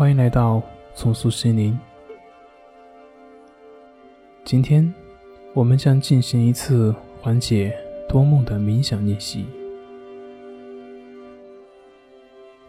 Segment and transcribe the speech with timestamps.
[0.00, 0.62] 欢迎来到
[0.94, 1.78] 重塑心灵。
[4.46, 4.90] 今天
[5.52, 7.76] 我们将进行一次缓解
[8.08, 9.44] 多梦的冥想练习。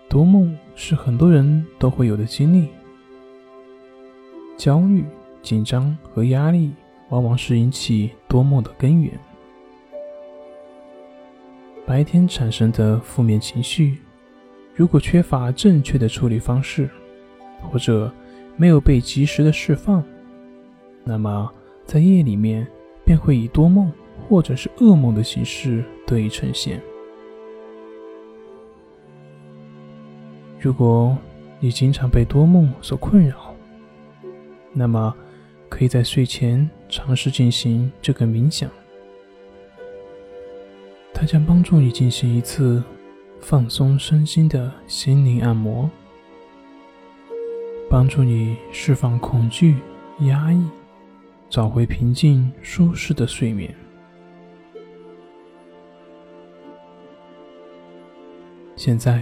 [0.10, 2.68] 多梦是很多人都会有的经历，
[4.58, 5.06] 焦虑、
[5.42, 6.74] 紧张和压力
[7.12, 9.18] 往往是引起多梦的根源。
[11.86, 14.00] 白天产生的负面情绪，
[14.76, 16.90] 如果缺乏正确的处理方式，
[17.62, 18.12] 或者
[18.58, 20.04] 没有被及时的释放，
[21.04, 21.52] 那么
[21.86, 22.68] 在夜里面
[23.04, 23.92] 便会以多梦
[24.28, 26.82] 或者是噩梦的形式得以呈现。
[30.60, 31.18] 如果
[31.60, 33.56] 你经常被多梦所困扰，
[34.74, 35.14] 那么
[35.70, 38.70] 可以在睡前尝试进行这个冥想，
[41.14, 42.84] 它将帮助你进行一次
[43.40, 45.90] 放松身心的心灵按摩，
[47.92, 49.76] 帮助你释放恐惧、
[50.20, 50.66] 压抑，
[51.50, 53.76] 找回平静、舒适的睡眠。
[58.78, 59.22] 现在。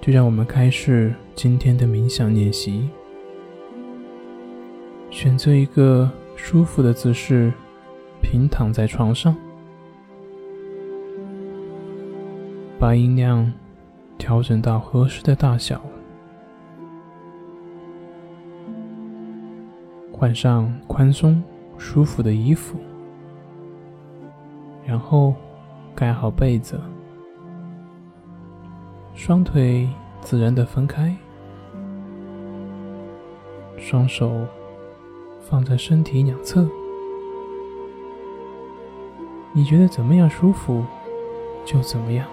[0.00, 2.90] 就让我们开始今天的冥想练习。
[5.10, 7.52] 选择一个舒服的姿势，
[8.20, 9.36] 平躺在床上，
[12.80, 13.52] 把音量
[14.18, 15.80] 调整到合适的大小，
[20.22, 21.42] 换上宽松
[21.76, 22.78] 舒服的衣服，
[24.86, 25.34] 然后
[25.96, 26.80] 盖好被子。
[29.14, 29.88] 双腿
[30.20, 31.12] 自然的分开，
[33.76, 34.46] 双手
[35.40, 36.68] 放在身体两侧。
[39.52, 40.84] 你觉得怎么样舒服，
[41.64, 42.28] 就怎么样。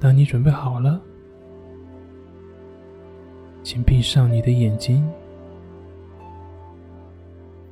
[0.00, 1.00] 当你准备好了，
[3.62, 5.08] 请闭上你的眼睛，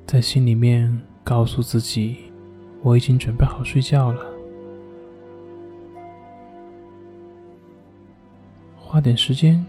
[0.06, 1.00] 在心里面。
[1.24, 2.16] 告诉自己，
[2.82, 4.24] 我已经准备好睡觉了。
[8.78, 9.62] 花点时间，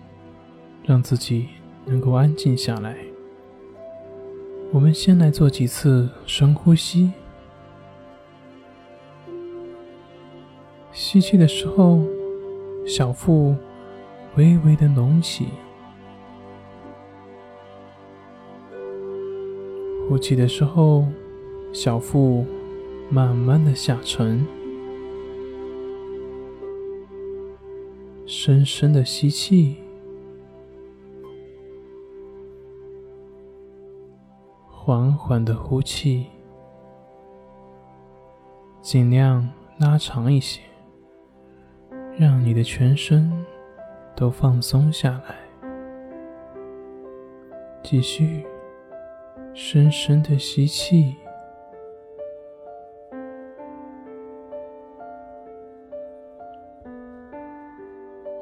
[0.85, 1.49] 让自己
[1.85, 2.95] 能够安静下来。
[4.71, 7.11] 我们先来做几次深呼吸。
[10.93, 11.99] 吸气的时候，
[12.89, 13.55] 小腹
[14.35, 15.45] 微微的隆起；
[20.07, 21.05] 呼气的时候。
[21.71, 22.47] 小腹
[23.11, 24.43] 慢慢的下沉，
[28.25, 29.77] 深深的吸气，
[34.67, 36.25] 缓缓的呼气，
[38.81, 39.47] 尽量
[39.77, 40.59] 拉长一些，
[42.19, 43.31] 让你的全身
[44.13, 45.37] 都放松下来。
[47.81, 48.45] 继续
[49.53, 51.15] 深深的吸气。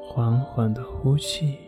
[0.02, 1.60] 缓缓的呼气，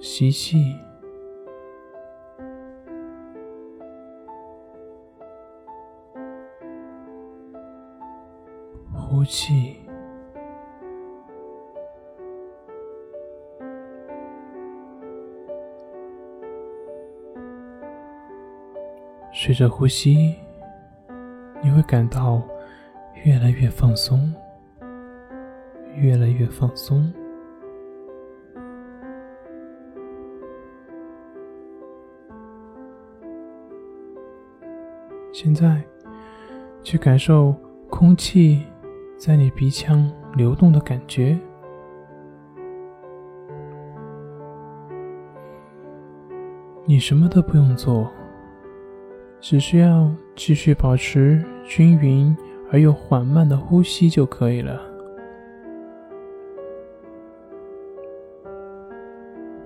[0.00, 0.74] 吸气，
[9.10, 9.74] 呼气。
[19.32, 20.36] 随着呼吸，
[21.60, 22.40] 你会感到
[23.24, 24.32] 越来越放松，
[25.96, 27.12] 越来越放松。
[35.32, 35.82] 现在，
[36.84, 37.52] 去感受
[37.88, 38.64] 空气
[39.20, 41.38] 在你鼻腔流动的感觉。
[46.86, 48.10] 你什么都不用做。
[49.42, 52.34] 只需要继续保持均匀
[52.72, 54.80] 而又缓慢的呼吸就可以了。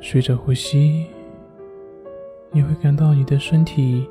[0.01, 1.07] 随着呼吸，
[2.51, 4.09] 你会感到你的身体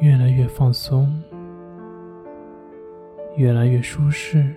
[0.00, 1.22] 越来越放松，
[3.40, 4.54] 越来越舒适，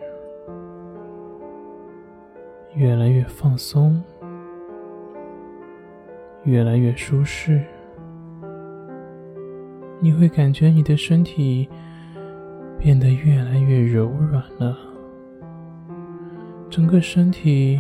[2.76, 4.04] 越来越放松，
[6.44, 7.64] 越来越舒适。
[10.02, 11.70] 你会感觉你的身体
[12.78, 14.78] 变得越来越柔软了，
[16.70, 17.80] 整个身体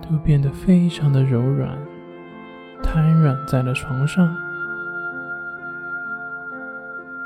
[0.00, 1.76] 都变得非常的柔软，
[2.84, 4.32] 瘫软在了床上，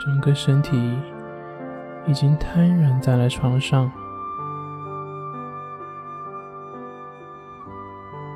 [0.01, 0.97] 整个身体
[2.11, 3.89] 已经瘫软在了床上。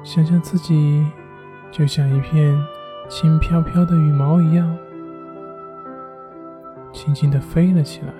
[0.04, 1.04] 想象自己
[1.72, 2.56] 就像一片
[3.08, 4.78] 轻飘飘的羽毛一样，
[6.92, 8.12] 轻轻的飞了起来，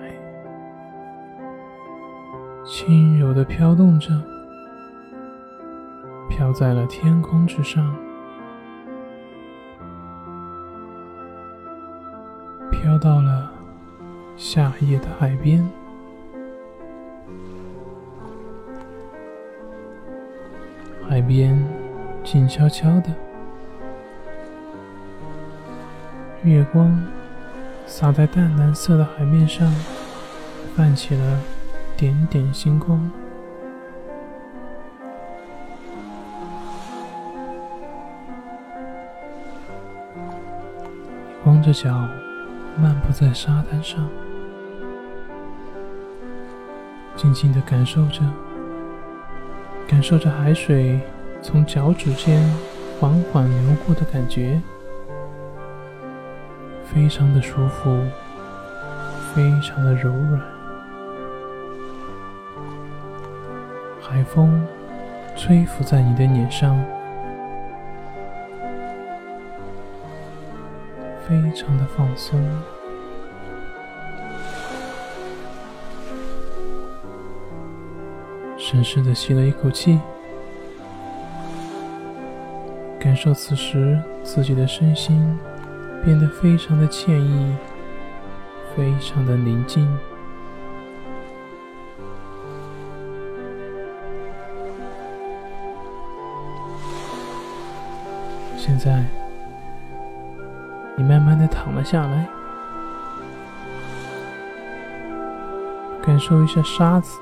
[2.65, 4.09] 轻柔的飘动着。
[6.27, 7.95] 飘在了天空之上，
[12.69, 13.49] 飘到了
[14.37, 15.67] 夏夜的海边。
[21.07, 21.63] 海边
[22.23, 23.09] 静悄悄的，
[26.43, 27.01] 月光
[27.85, 29.71] 洒在淡蓝色的海面上，
[30.75, 31.39] 泛起了
[31.95, 33.09] 点点星光。
[41.43, 42.09] 光着脚
[42.75, 44.09] 漫步在沙滩上，
[47.15, 48.21] 静静的感受着，
[49.87, 50.99] 感受着海水
[51.41, 52.41] 从脚趾间
[52.99, 54.61] 缓缓流过的感觉，
[56.83, 57.99] 非常的舒服，
[59.33, 60.41] 非常的柔软。
[64.01, 64.61] 海风
[65.35, 66.77] 吹拂在你的脸上。
[71.27, 72.39] 非常的放松，
[78.67, 79.99] 深深的吸了一口气，
[82.99, 85.37] 感受此时自己的身心
[86.03, 87.53] 变得非常的惬意，
[88.75, 89.87] 非常的宁静。
[98.57, 99.05] 现在。
[100.97, 102.25] 你慢慢的躺了下来，
[106.01, 107.19] 感受一下沙子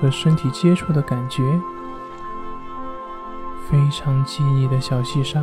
[0.00, 1.42] 和身体接触的感觉，
[3.68, 5.42] 非常细腻的小细沙。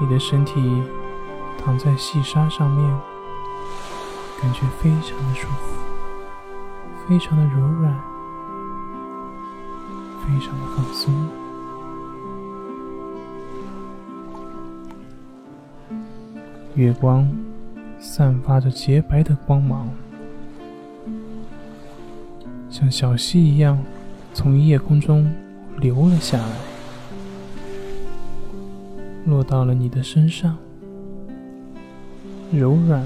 [0.00, 0.82] 你的身体
[1.56, 3.00] 躺在细沙上面，
[4.42, 5.76] 感觉非常的舒服，
[7.06, 7.94] 非常的柔软，
[10.20, 11.14] 非常的放松。
[16.74, 17.30] 月光
[18.00, 19.88] 散发着洁白的光芒，
[22.84, 23.82] 像小溪一样
[24.34, 25.32] 从夜空中
[25.78, 26.56] 流了下来，
[29.24, 30.58] 落到了你的身上，
[32.52, 33.02] 柔软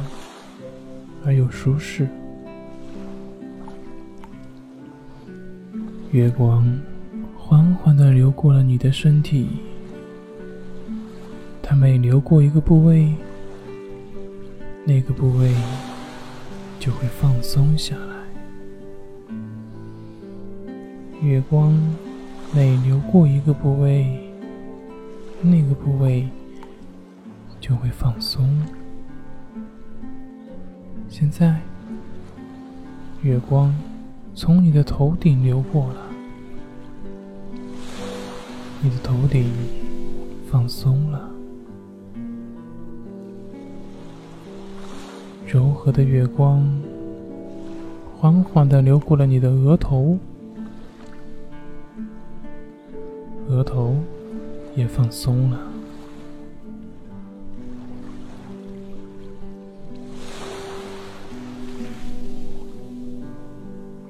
[1.25, 2.09] 而又舒适。
[6.11, 6.67] 月光
[7.37, 9.49] 缓缓的流过了你的身体，
[11.63, 13.15] 它每流过一个部位。
[14.85, 15.55] 那个部位
[16.81, 18.18] 就会放松下来。
[21.21, 21.73] 月光
[22.55, 24.07] 每流过一个部位，
[25.43, 26.29] 那个部位
[27.61, 28.49] 就会放松。
[31.09, 31.61] 现在，
[33.23, 33.75] 月光
[34.33, 35.97] 从你的头顶流过了，
[38.81, 39.45] 你的头顶
[40.49, 41.29] 放松了。
[45.45, 46.65] 柔和的月光
[48.17, 49.27] 缓缓的流过了。
[49.27, 50.17] 你的额头，
[53.69, 53.95] 头
[54.75, 55.59] 也放松了。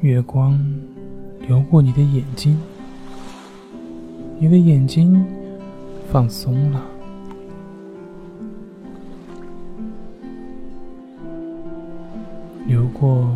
[0.00, 0.56] 月光
[1.40, 2.56] 流过你的眼睛，
[4.38, 5.26] 你的眼睛
[6.08, 6.80] 放松了。
[12.64, 13.28] 流过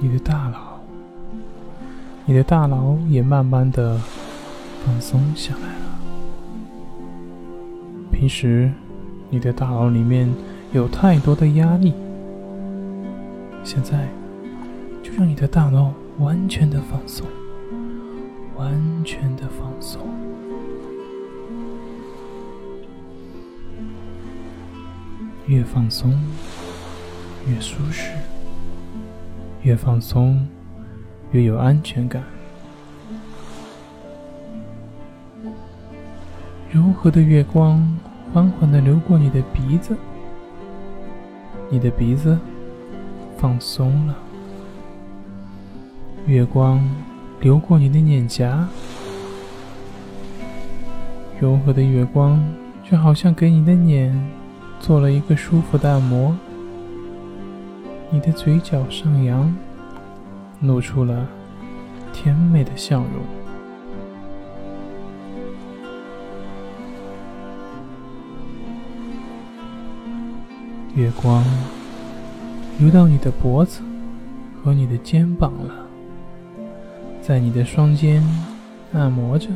[0.00, 0.80] 你的大脑，
[2.24, 4.00] 你的大脑也慢慢的
[4.86, 5.98] 放松下来了。
[8.12, 8.70] 平时
[9.28, 10.32] 你的大脑里面
[10.72, 11.92] 有太多的压力，
[13.64, 14.08] 现在
[15.02, 17.26] 就让你的大脑完全的放松，
[18.56, 18.72] 完
[19.04, 20.00] 全的放松，
[25.46, 26.16] 越放松。
[27.48, 28.10] 越舒适，
[29.62, 30.44] 越放松，
[31.30, 32.20] 越有安全感。
[36.76, 37.82] 柔和的月光
[38.34, 39.96] 缓缓的流过你的鼻子，
[41.70, 42.38] 你的鼻子
[43.38, 44.14] 放松了。
[46.26, 46.86] 月光
[47.40, 48.68] 流过你的脸颊，
[51.40, 52.38] 柔和的月光
[52.84, 54.14] 就好像给你的脸
[54.78, 56.36] 做了一个舒服的按摩，
[58.10, 59.50] 你的嘴角上扬，
[60.60, 61.26] 露出了
[62.12, 63.35] 甜美的笑容。
[70.96, 71.44] 月光
[72.78, 73.82] 流到你的脖子
[74.64, 75.86] 和你的肩膀了，
[77.20, 78.24] 在你的双肩
[78.94, 79.50] 按摩着。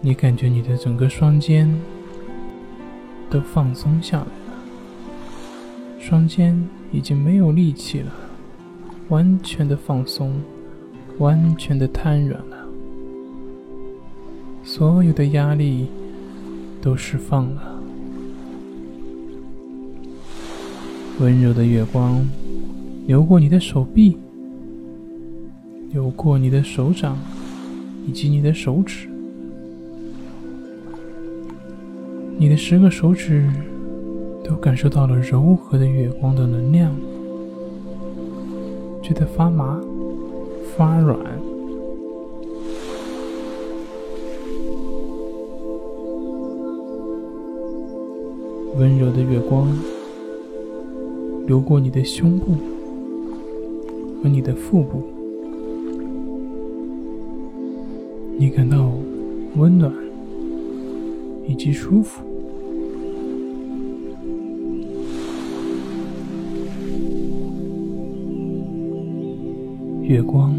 [0.00, 1.68] 你感觉你的整个双肩
[3.28, 4.54] 都放松下来了，
[5.98, 6.56] 双肩
[6.92, 8.12] 已经没有力气了，
[9.08, 10.32] 完全的放松，
[11.18, 12.56] 完全的瘫软了，
[14.62, 15.88] 所有的压力
[16.80, 17.69] 都释放了。
[21.20, 22.26] 温柔的月光
[23.06, 24.16] 流过你的手臂，
[25.92, 27.18] 流过你的手掌
[28.06, 29.06] 以及你的手指。
[32.38, 33.46] 你的十个手指
[34.42, 36.90] 都感受到了柔和的月光的能量，
[39.02, 39.78] 觉得发麻、
[40.74, 41.18] 发软。
[48.78, 49.70] 温柔的月光
[51.50, 52.52] 流过你的胸部
[54.22, 55.02] 和你的腹部，
[58.38, 58.92] 你感到
[59.56, 59.92] 温暖
[61.48, 62.22] 以及舒服。
[70.02, 70.54] 月光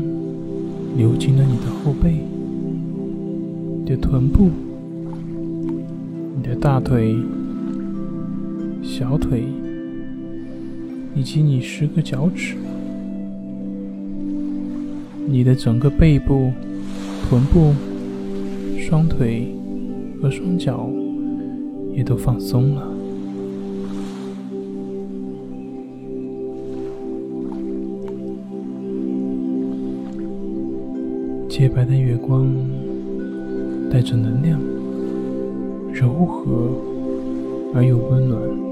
[0.98, 2.18] 流进了你的后背、
[3.80, 4.50] 你的臀部、
[6.36, 7.16] 你的大腿、
[8.84, 9.46] 小腿，
[11.15, 12.56] 以及你十个脚趾。
[15.27, 16.51] 你的整个背部、
[17.27, 17.74] 臀部、
[18.80, 19.48] 双腿
[20.22, 20.89] 和双脚
[21.94, 22.88] 也都放松了。
[31.48, 32.53] 洁白的月光
[33.91, 34.60] 带着能量，
[35.94, 36.72] 柔和
[37.75, 38.71] 而又温暖。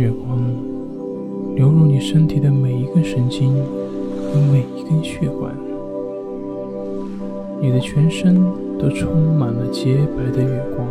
[0.00, 0.42] 月光
[1.54, 5.54] 流入你身体的每一根神经和每一根血管，
[7.60, 8.42] 你的全身
[8.78, 10.88] 都充满了洁白的月光，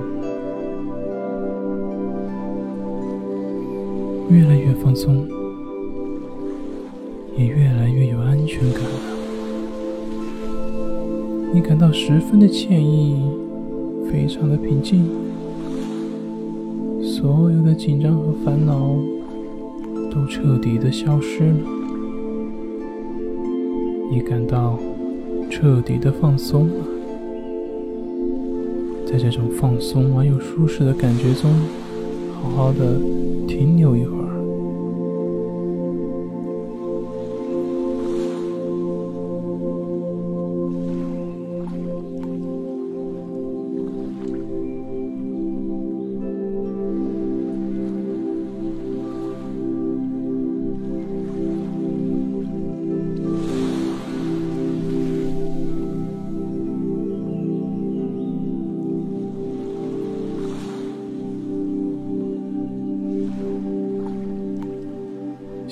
[4.29, 5.27] 越来越放松。
[7.35, 8.89] 也越来越有安全感了。
[11.51, 13.15] 你感到十分的惬意，
[14.11, 15.09] 非常的平静，
[17.19, 18.95] 所有的紧张和烦恼
[20.09, 21.59] 都彻底的消失了。
[24.09, 24.79] 你感到
[25.49, 26.73] 彻底的放松了，
[29.05, 31.51] 在这种放松而又舒适的感觉中，
[32.41, 32.97] 好好的
[33.45, 34.28] 停留一会儿。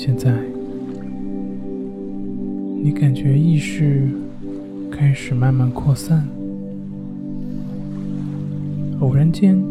[0.07, 0.33] 现在，
[2.81, 4.07] 你感觉意识
[4.89, 6.25] 开始慢慢扩散。
[9.01, 9.61] 偶然间，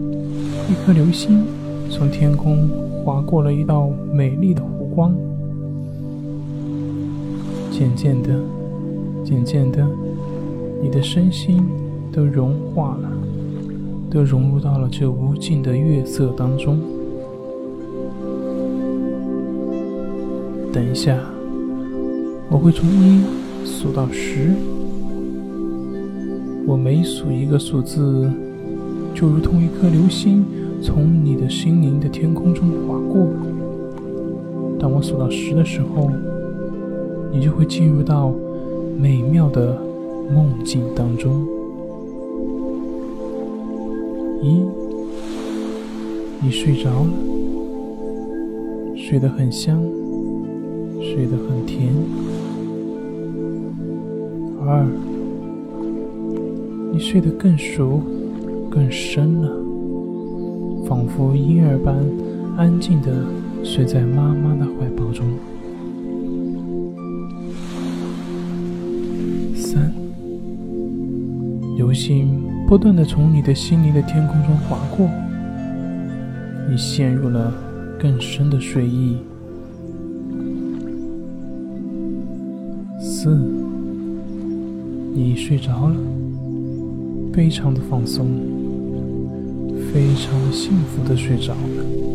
[0.69, 1.43] 一颗流星
[1.89, 2.69] 从天空
[3.03, 5.17] 划过了一道美丽的弧光。
[7.71, 8.39] 渐渐的，
[9.25, 9.89] 渐渐的，
[10.83, 11.65] 你的身心
[12.13, 13.11] 都融化了，
[14.11, 16.79] 都融入到了这无尽的月色当中。
[20.77, 21.19] 等一下，
[22.51, 23.23] 我会从一
[23.65, 24.51] 数到十。
[26.67, 28.31] 我每数一个数字，
[29.15, 30.45] 就如同一颗流星
[30.83, 33.27] 从你的心灵的天空中划过。
[34.79, 36.11] 当我数到十的时候，
[37.33, 38.31] 你就会进入到
[38.99, 39.81] 美妙的
[40.31, 41.43] 梦境当中。
[44.43, 44.61] 一，
[46.43, 47.09] 你睡着了，
[48.95, 49.83] 睡得很香。
[51.17, 51.95] 睡得很甜。
[54.61, 54.87] 二，
[56.93, 58.03] 你睡得更熟、
[58.71, 59.49] 更深了，
[60.87, 61.97] 仿佛婴儿般
[62.59, 63.25] 安静的
[63.65, 65.27] 睡在妈妈的怀抱中。
[69.55, 69.91] 三，
[71.79, 75.09] 流星不断的从你的心灵的天空中划过，
[76.69, 77.55] 你陷入了
[77.99, 79.17] 更深的睡意。
[85.19, 85.97] 你睡着了，
[87.33, 88.29] 非常的放松，
[89.91, 92.06] 非常幸福的睡着了。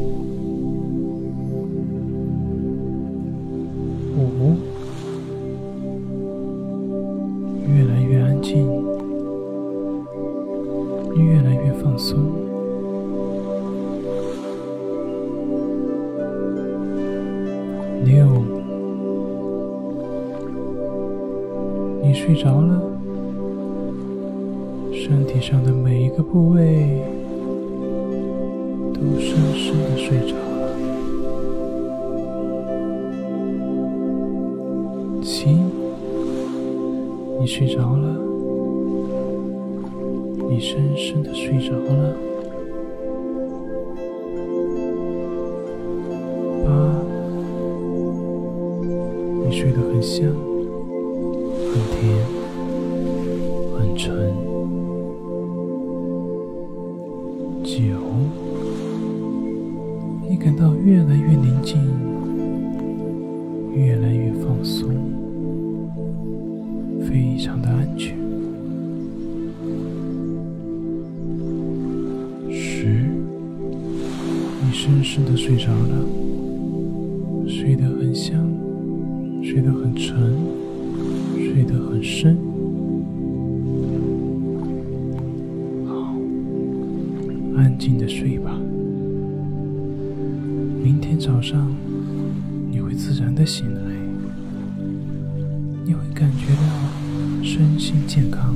[26.22, 27.01] 个部位
[28.94, 30.62] 都深深的睡着了。
[35.24, 35.58] 七。
[37.40, 38.16] 你睡着了，
[40.48, 42.31] 你深深的睡着了。
[79.51, 80.15] 睡得很沉，
[81.36, 82.38] 睡得很深。
[85.86, 86.15] 好，
[87.58, 88.58] 安静的睡吧。
[90.82, 91.69] 明天早上，
[92.71, 93.82] 你会自然的醒来，
[95.84, 97.43] 你会感觉到。
[97.43, 98.56] 身心健康。